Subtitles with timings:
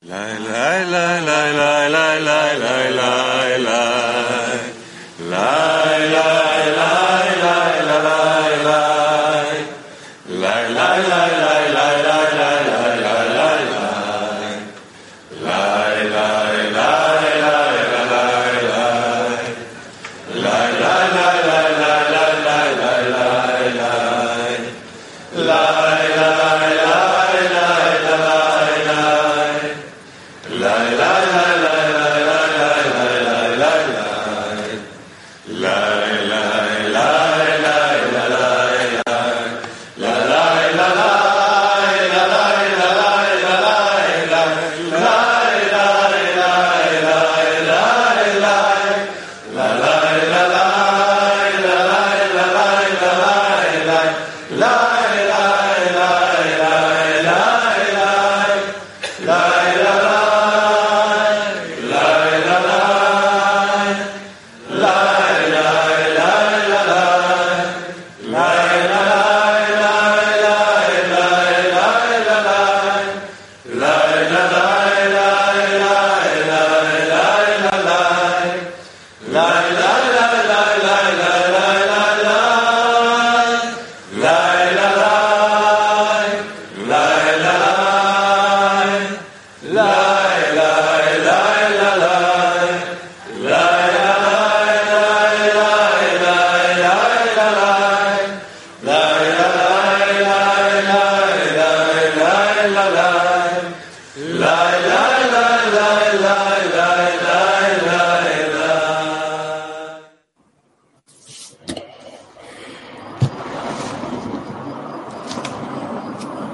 [0.00, 4.72] Lie, lie, lie, lie, lie, lie, lie, lie, lie,
[5.28, 5.67] lie.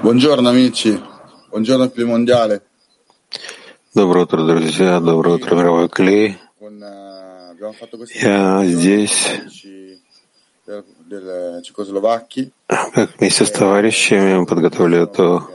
[0.05, 1.01] Buongiorno amici,
[1.49, 2.61] buongiorno Клей Mondiale.
[3.91, 6.37] Доброе утро, друзья, доброе утро, мировой клей.
[8.13, 9.31] Я здесь
[13.17, 15.49] вместе с товарищами подготовили эту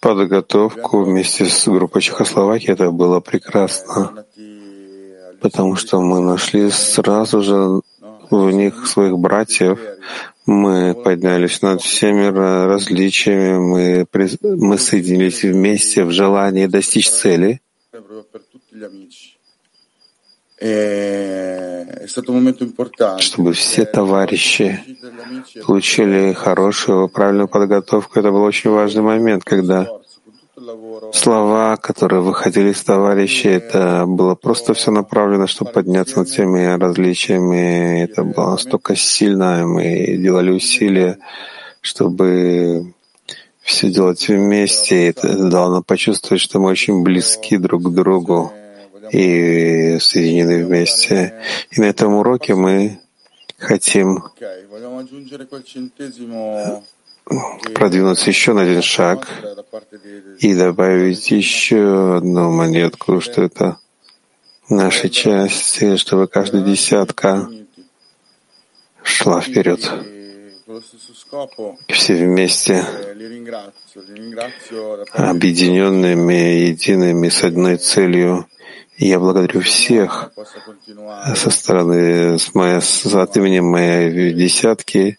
[0.00, 2.72] подготовку вместе с группой Чехословакии.
[2.72, 4.26] Это было прекрасно,
[5.40, 7.80] потому что мы нашли сразу же
[8.30, 9.78] в них своих братьев,
[10.46, 14.06] мы поднялись над всеми различиями, мы,
[14.42, 17.60] мы соединились вместе в желании достичь цели.
[23.18, 24.80] Чтобы все товарищи
[25.66, 29.86] получили хорошую, правильную подготовку, это был очень важный момент, когда
[31.12, 38.02] слова, которые выходили из товарищей, это было просто все направлено, чтобы подняться над всеми различиями.
[38.02, 41.18] Это было настолько сильно, мы делали усилия,
[41.80, 42.94] чтобы
[43.62, 45.08] все делать вместе.
[45.08, 48.52] Это дало нам почувствовать, что мы очень близки друг к другу
[49.12, 51.34] и соединены вместе.
[51.70, 53.00] И на этом уроке мы
[53.58, 54.22] хотим
[57.74, 59.28] продвинуться еще на один шаг
[60.38, 63.78] и добавить еще одну монетку, что это
[64.68, 67.48] наши части, чтобы каждая десятка
[69.02, 69.90] шла вперед.
[71.88, 72.84] Все вместе,
[75.12, 78.46] объединенными, едиными, с одной целью.
[78.98, 80.32] Я благодарю всех
[81.34, 85.18] со стороны, с, моей, от имени моей десятки,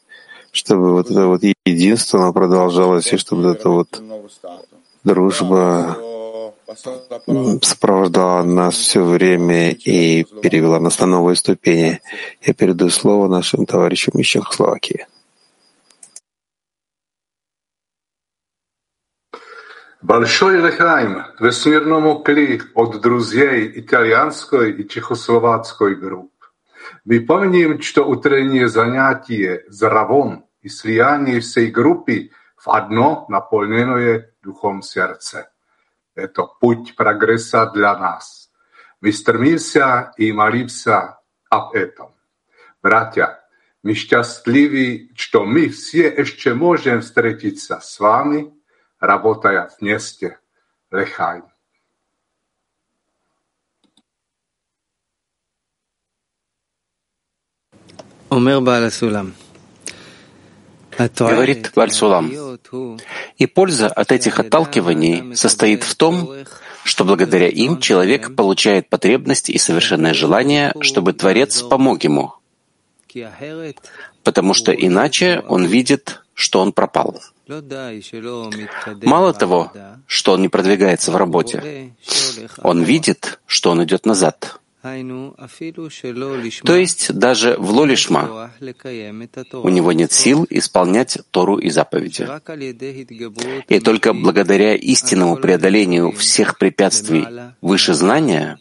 [0.57, 4.01] чтобы вот это вот единство продолжалось, и чтобы эта вот
[5.03, 5.97] дружба
[7.61, 12.01] сопровождала нас все время и перевела нас на новые ступени.
[12.41, 15.05] Я передаю слово нашим товарищам из Чехословакии.
[20.01, 26.31] Большой лехайм всемирному кли от друзей итальянской и чехословацкой групп.
[27.03, 35.50] Мы помним, что утреннее занятие «Заравон» и слияние всей группы в одно наполненное духом сердце.
[36.14, 38.50] Это путь прогресса для нас.
[39.00, 41.18] Мы стремимся и молимся
[41.48, 42.14] об этом.
[42.82, 43.40] Братья,
[43.82, 48.52] мы счастливы, что мы все еще можем встретиться с вами,
[49.00, 50.38] работая вместе.
[50.92, 51.42] Лехайм.
[58.30, 59.30] אומר בעל הסולם
[60.97, 62.31] Говорит Вальсулам.
[63.37, 66.33] И польза от этих отталкиваний состоит в том,
[66.83, 72.33] что благодаря им человек получает потребность и совершенное желание, чтобы Творец помог ему,
[74.23, 77.19] потому что иначе он видит, что он пропал.
[79.03, 79.71] Мало того,
[80.05, 81.93] что он не продвигается в работе,
[82.63, 84.59] он видит, что он идет назад.
[86.63, 88.51] То есть даже в Лолишма
[89.53, 92.27] у него нет сил исполнять Тору и заповеди.
[93.67, 97.25] И только благодаря истинному преодолению всех препятствий
[97.61, 98.59] выше знания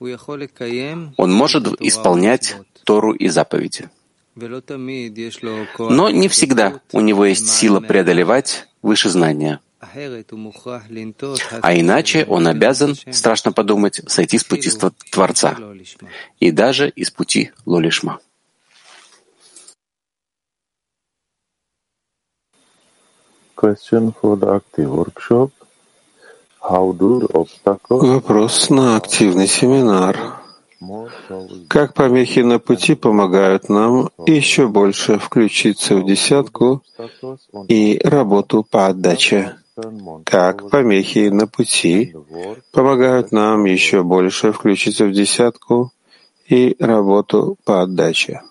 [0.00, 3.90] он может исполнять Тору и заповеди.
[4.36, 9.60] Но не всегда у него есть сила преодолевать выше знания.
[11.62, 14.70] А иначе он обязан, страшно подумать, сойти с пути
[15.10, 15.56] Творца
[16.40, 18.18] и даже из пути Лолишма.
[27.88, 30.38] Вопрос на активный семинар.
[31.68, 36.82] Как помехи на пути помогают нам еще больше включиться в десятку
[37.68, 39.56] и работу по отдаче?
[40.24, 42.14] Как помехи на пути
[42.72, 45.92] помогают нам еще больше включиться в десятку
[46.48, 48.42] и работу по отдаче?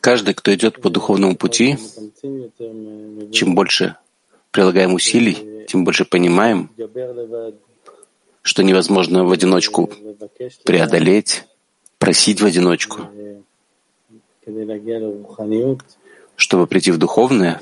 [0.00, 1.78] Каждый, кто идет по духовному пути,
[3.32, 3.96] чем больше
[4.50, 6.70] прилагаем усилий, тем больше понимаем,
[8.42, 9.90] что невозможно в одиночку
[10.64, 11.44] преодолеть,
[11.98, 13.08] просить в одиночку.
[16.36, 17.60] Чтобы прийти в духовное,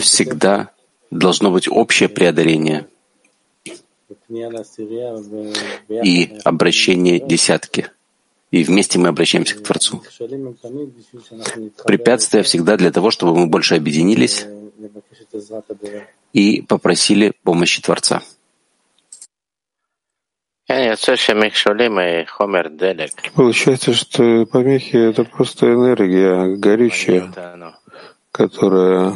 [0.00, 0.70] всегда
[1.10, 2.86] должно быть общее преодоление
[5.88, 7.88] и обращение десятки—
[8.52, 10.02] и вместе мы обращаемся к Творцу.
[11.84, 14.46] Препятствия всегда для того, чтобы мы больше объединились
[16.32, 18.22] и попросили помощи Творца.
[23.34, 27.30] Получается, что помехи— это просто энергия, горючая,
[28.30, 29.12] которая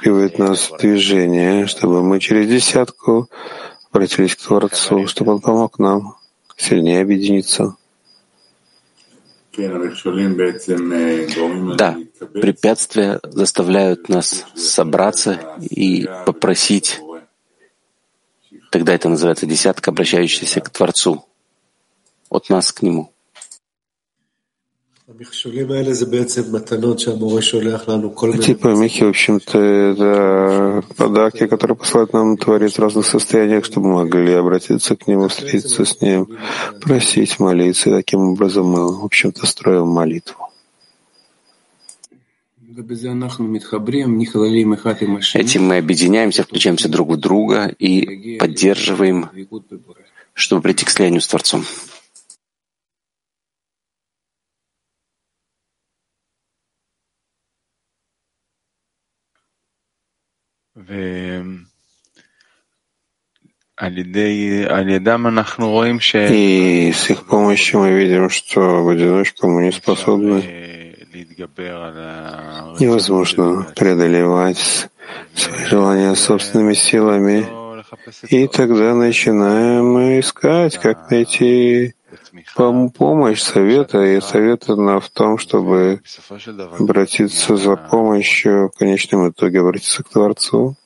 [0.00, 3.28] приводит нас в движение, чтобы мы через десятку
[3.92, 6.16] обратились к Творцу, чтобы Он помог нам
[6.56, 7.76] сильнее объединиться.
[11.76, 11.96] Да,
[12.32, 17.00] препятствия заставляют нас собраться и попросить.
[18.70, 21.26] Тогда это называется десятка, обращающаяся к Творцу,
[22.30, 23.11] от нас к Нему.
[28.34, 33.94] Эти помехи, в общем-то, это подарки, которые посылает нам Творец в разных состояниях, чтобы мы
[34.04, 36.28] могли обратиться к Нему, встретиться с Ним,
[36.80, 37.90] просить, молиться.
[37.90, 40.48] И таким образом мы, в общем-то, строим молитву.
[45.34, 49.28] Этим мы объединяемся, включаемся друг в друга и поддерживаем,
[50.32, 51.64] чтобы прийти к слиянию с Творцом.
[66.30, 70.42] И с их помощью мы видим, что в одиночку мы не способны.
[72.78, 74.88] Невозможно преодолевать
[75.34, 77.61] свои желания собственными силами.
[78.28, 81.94] И тогда начинаем искать, как найти
[82.54, 84.02] помощь, совета.
[84.02, 86.00] И совет в том, чтобы
[86.78, 90.76] обратиться за помощью, в конечном итоге обратиться к Творцу.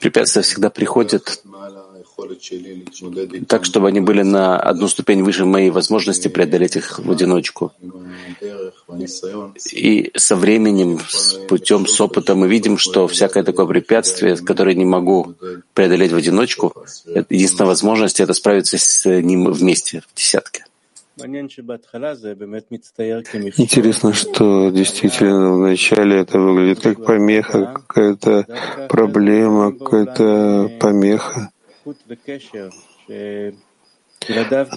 [0.00, 1.42] Препятствия всегда приходят
[3.46, 7.72] так, чтобы они были на одну ступень выше моей возможности преодолеть их в одиночку.
[9.72, 14.84] И со временем, с путем, с опытом мы видим, что всякое такое препятствие, которое не
[14.84, 15.34] могу
[15.74, 16.74] преодолеть в одиночку,
[17.30, 20.64] единственная возможность— это справиться с ним вместе, в десятке.
[23.56, 28.46] Интересно, что действительно вначале это выглядит как помеха, какая-то
[28.88, 31.50] проблема, какая-то помеха,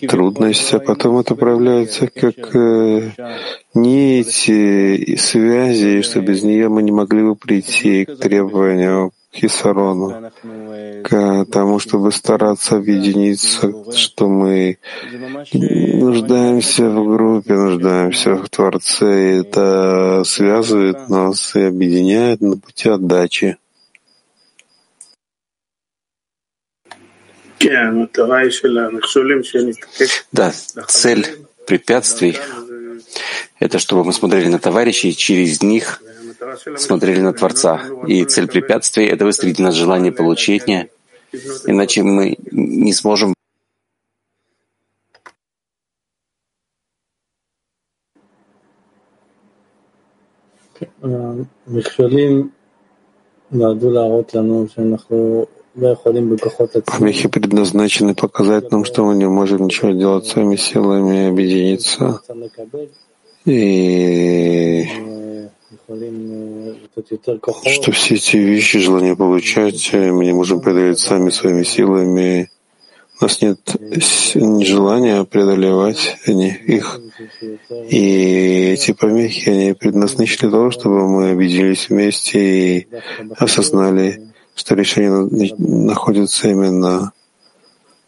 [0.07, 3.11] трудность, а потом это проявляется как э,
[3.73, 10.31] нити и связи, и что без нее мы не могли бы прийти к требованию Хисарону,
[11.03, 14.77] к тому, чтобы стараться объединиться, что мы
[15.53, 23.57] нуждаемся в группе, нуждаемся в Творце, и это связывает нас и объединяет на пути отдачи.
[30.31, 30.51] Да,
[30.87, 31.25] цель
[31.67, 32.37] препятствий
[33.59, 36.01] это чтобы мы смотрели на товарищей через них
[36.77, 37.81] смотрели на Творца.
[38.07, 40.89] И цель препятствий— это выстроить нас желание получения,
[41.65, 43.33] иначе мы не сможем
[55.73, 62.19] Помехи предназначены показать нам, что мы не можем ничего делать своими силами, объединиться
[63.45, 64.85] и
[67.73, 72.49] что все эти вещи, желания получать, мы не можем преодолеть сами своими силами.
[73.19, 73.59] У нас нет
[74.33, 76.99] желания преодолевать их.
[77.89, 82.87] И эти помехи, они предназначены для того, чтобы мы объединились вместе и
[83.37, 85.09] осознали, что решение
[85.57, 87.13] находится именно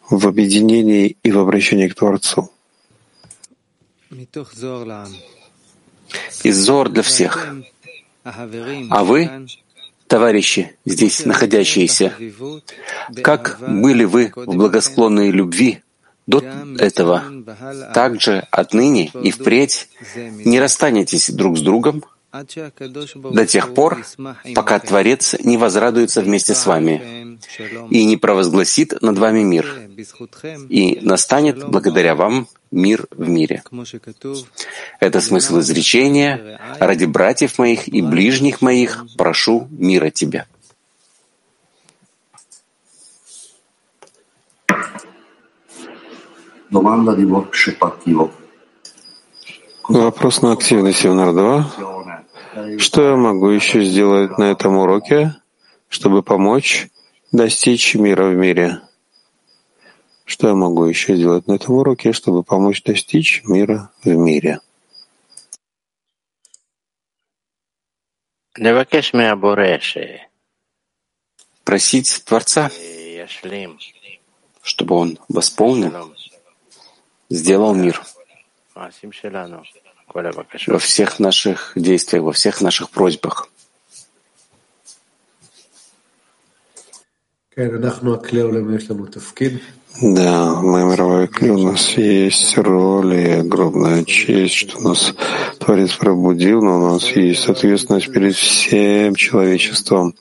[0.08, 2.50] в объединении и в обращении к Творцу.
[6.42, 7.54] Из Зор для всех.
[8.24, 9.46] А вы,
[10.06, 12.14] товарищи, здесь находящиеся,
[13.22, 15.82] как были вы в благосклонной любви
[16.26, 16.42] до
[16.78, 17.22] этого,
[17.92, 24.04] также отныне и впредь не расстанетесь друг с другом до тех пор,
[24.54, 27.38] пока Творец не возрадуется вместе с вами
[27.90, 29.66] и не провозгласит над вами мир,
[30.68, 33.62] и настанет благодаря вам мир в мире.
[34.98, 40.46] Это смысл изречения «Ради братьев моих и ближних моих прошу мира тебе».
[49.88, 51.93] Вопрос на активность Севнар 2.
[52.78, 55.34] Что я могу еще сделать на этом уроке,
[55.88, 56.86] чтобы помочь
[57.32, 58.80] достичь мира в мире?
[60.24, 64.60] Что я могу еще сделать на этом уроке, чтобы помочь достичь мира в мире?
[71.64, 72.70] Просить Творца,
[74.62, 76.14] чтобы Он восполнил,
[77.28, 78.00] сделал мир
[80.66, 83.48] во всех наших действиях, во всех наших просьбах.
[90.00, 95.14] Да, мы мировой клей, у нас есть роль и огромная честь, что нас
[95.60, 100.16] Творец пробудил, но у нас есть ответственность перед всем человечеством.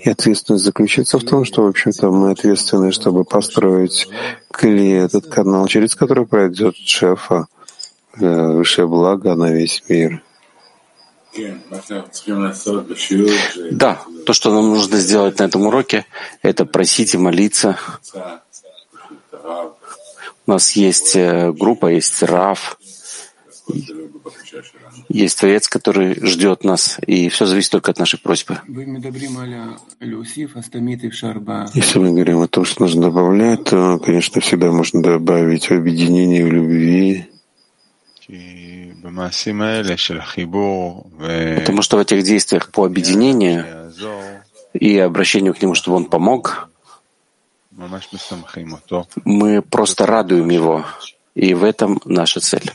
[0.00, 4.08] И ответственность заключается в том, что, в общем-то, мы ответственны, чтобы построить
[4.50, 7.46] клей, этот канал, через который пройдет шефа,
[8.16, 10.22] высшее благо на весь мир.
[13.70, 16.04] Да, то, что нам нужно сделать на этом уроке,
[16.42, 17.78] это просить и молиться.
[20.46, 22.78] У нас есть э, группа, есть Рав,
[25.08, 28.58] есть Творец, который ждет нас, и все зависит только от нашей просьбы.
[31.74, 36.42] Если мы говорим о том, что нужно добавлять, то, конечно, всегда можно добавить в объединении,
[36.42, 37.31] в любви,
[41.58, 43.92] Потому что в этих действиях по объединению
[44.72, 46.68] и обращению к Нему, чтобы Он помог,
[49.24, 50.84] мы просто радуем Его,
[51.34, 52.70] и в этом наша цель.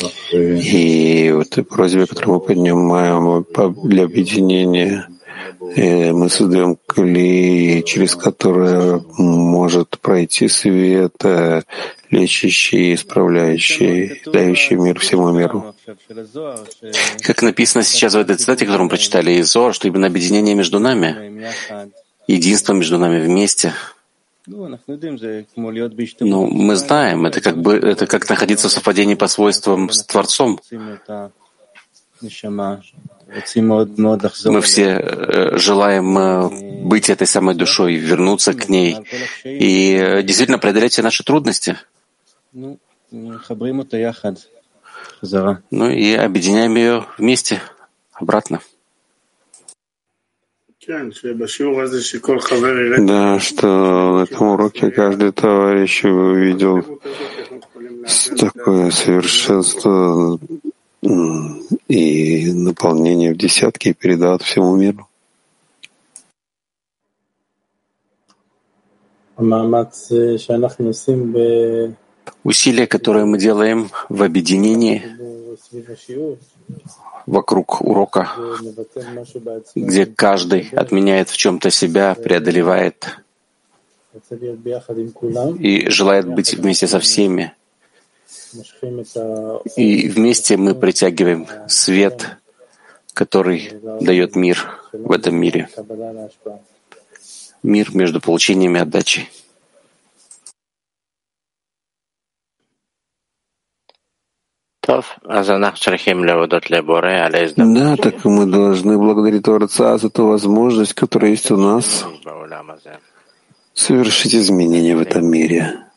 [0.00, 3.44] И в этой просьбе, которую мы поднимаем
[3.84, 5.08] для объединения,
[5.60, 11.62] и мы создаем клей, через который может пройти свет, э,
[12.10, 15.74] лечащий, исправляющий, дающий мир всему миру.
[17.22, 20.78] Как написано сейчас в этой цитате, которую мы прочитали из Зор, что именно объединение между
[20.78, 21.44] нами,
[22.26, 23.72] единство между нами вместе,
[26.20, 30.58] ну, мы знаем, это как бы это как находиться в совпадении по свойствам с Творцом.
[34.50, 38.96] Мы все э, желаем э, быть этой самой душой, вернуться к ней
[39.44, 41.76] и э, действительно преодолеть все наши трудности.
[45.70, 47.60] Ну и объединяем ее вместе,
[48.14, 48.60] обратно.
[53.06, 57.00] Да, что на этом уроке каждый товарищ увидел
[58.38, 60.38] такое совершенство
[61.02, 63.92] и наполнение в десятки и
[64.42, 65.08] всему миру.
[72.44, 75.02] Усилия, которые мы делаем в объединении
[77.26, 78.30] вокруг урока,
[79.74, 83.18] где каждый отменяет в чем-то себя, преодолевает
[85.58, 87.52] и желает быть вместе со всеми.
[89.76, 92.36] И вместе мы притягиваем свет,
[93.14, 95.68] который дает мир в этом мире.
[97.62, 99.28] Мир между получением и отдачей.
[107.56, 112.06] Да, так мы должны благодарить Творца за ту возможность, которая есть у нас,
[113.74, 115.87] совершить изменения в этом мире,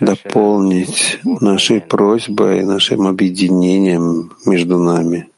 [0.00, 5.28] дополнить нашей просьбой, нашим объединением между нами.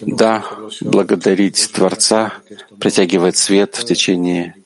[0.00, 0.44] Да,
[0.80, 2.34] благодарить Творца,
[2.80, 4.56] притягивать свет в течение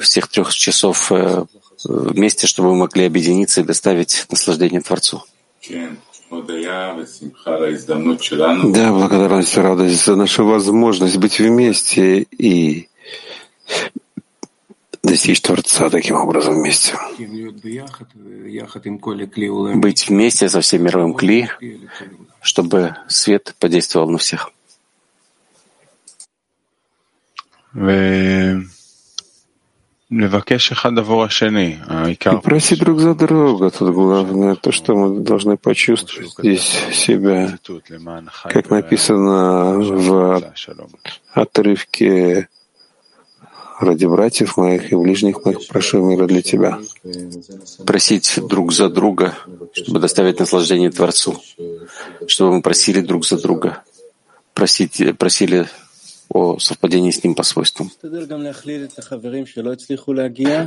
[0.00, 1.46] всех трех часов э,
[1.84, 5.24] вместе, чтобы мы могли объединиться и доставить наслаждение Творцу.
[8.72, 12.88] Да, благодарность и радость за нашу возможность быть вместе и
[15.02, 16.94] достичь Творца таким образом вместе.
[19.76, 21.50] Быть вместе со всем мировым кли,
[22.40, 24.50] чтобы свет подействовал на всех.
[32.38, 33.70] И просить друг за друга.
[33.70, 37.58] Тут главное то, что мы должны почувствовать здесь себя,
[38.44, 40.42] как написано в
[41.32, 42.48] отрывке
[43.80, 46.78] ради братьев моих и ближних моих прошу мира для тебя.
[47.86, 49.34] Просить друг за друга,
[49.72, 51.42] чтобы доставить наслаждение Творцу,
[52.26, 53.82] чтобы мы просили друг за друга,
[54.52, 55.66] просить, просили
[56.32, 57.90] о совпадении с ним по свойствам.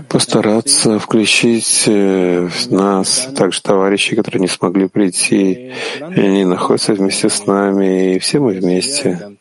[0.10, 7.46] Постараться включить э, нас, также товарищи, которые не смогли прийти, и они находятся вместе с
[7.46, 9.38] нами, и все мы вместе.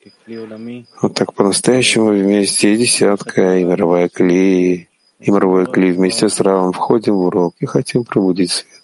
[1.03, 4.89] Вот так по-настоящему вместе и десятка, и мировая клей,
[5.21, 8.84] и мировой клей вместе с Равом входим в урок и хотим пробудить свет.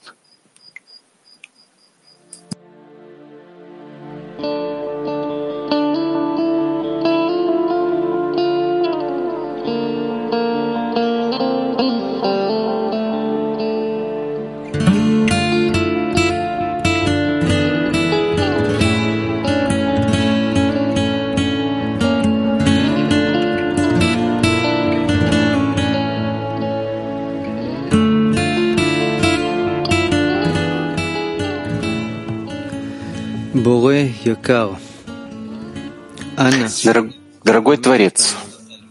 [37.45, 38.35] Дорогой Творец,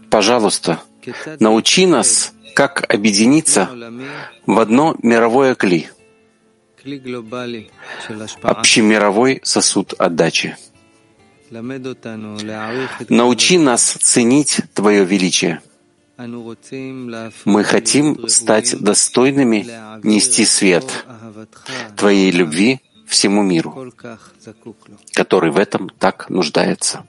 [0.08, 0.80] пожалуйста,
[1.38, 3.68] научи нас, как объединиться
[4.46, 5.88] в одно мировое кли,
[8.42, 10.56] общемировой сосуд отдачи.
[13.08, 15.60] Научи нас ценить Твое величие.
[17.44, 19.66] Мы хотим стать достойными
[20.02, 21.04] нести свет
[21.96, 23.92] Твоей любви всему миру,
[25.12, 27.04] который в этом так нуждается.